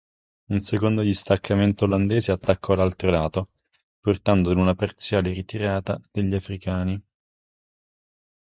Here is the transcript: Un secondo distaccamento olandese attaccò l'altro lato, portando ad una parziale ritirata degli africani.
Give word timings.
Un 0.47 0.61
secondo 0.61 1.03
distaccamento 1.03 1.85
olandese 1.85 2.31
attaccò 2.31 2.73
l'altro 2.73 3.11
lato, 3.11 3.49
portando 3.99 4.49
ad 4.49 4.57
una 4.57 4.73
parziale 4.73 5.31
ritirata 5.31 6.01
degli 6.11 6.33
africani. 6.33 6.99